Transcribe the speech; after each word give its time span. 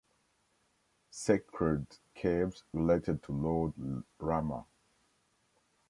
Sacred 1.11 1.85
caves 2.15 2.63
related 2.73 3.21
to 3.21 3.31
Lord 3.33 3.73
Rama. 4.17 4.65